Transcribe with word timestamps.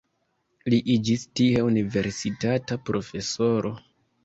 Li 0.73 0.79
iĝis 0.93 1.25
tie 1.41 1.61
universitata 1.67 2.81
profesoro. 2.91 3.77